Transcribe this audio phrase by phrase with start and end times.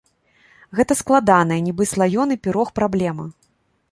[0.79, 3.29] Гэта складаная, нібы слаёны пірог, праблема.